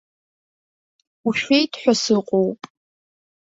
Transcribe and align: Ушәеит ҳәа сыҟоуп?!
Ушәеит 1.27 1.73
ҳәа 1.81 1.93
сыҟоуп?! 2.01 2.59